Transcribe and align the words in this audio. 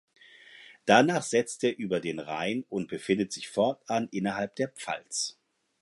Danach 0.87 1.21
setzt 1.21 1.63
er 1.63 1.77
über 1.77 1.99
den 1.99 2.17
Rhein 2.17 2.65
und 2.69 2.87
befindet 2.87 3.31
sich 3.31 3.49
fortan 3.49 4.07
innerhalb 4.11 4.55
der 4.55 4.69
Pfalz. 4.69 5.37